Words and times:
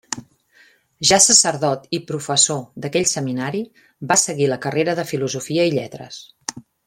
Ja 1.09 1.19
sacerdot 1.25 1.83
i 1.97 1.99
professor 2.13 2.63
d'aquell 2.85 3.07
seminari 3.13 3.61
va 4.13 4.19
seguir 4.23 4.49
la 4.53 4.59
carrera 4.65 4.97
de 5.01 5.07
Filosofia 5.13 5.69
i 5.71 5.77
Lletres. 5.79 6.19